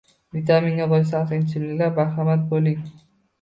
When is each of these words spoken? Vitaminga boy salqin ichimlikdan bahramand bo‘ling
Vitaminga 0.35 0.87
boy 0.93 1.03
salqin 1.09 1.43
ichimlikdan 1.49 1.93
bahramand 2.01 2.49
bo‘ling 2.55 2.83